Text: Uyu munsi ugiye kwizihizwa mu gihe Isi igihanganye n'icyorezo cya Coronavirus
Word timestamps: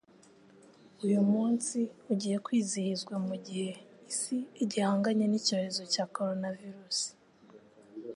Uyu 1.05 1.21
munsi 1.31 1.77
ugiye 2.11 2.37
kwizihizwa 2.45 3.15
mu 3.27 3.35
gihe 3.45 3.69
Isi 4.11 4.37
igihanganye 4.63 5.25
n'icyorezo 5.27 5.83
cya 5.93 6.03
Coronavirus 6.15 6.99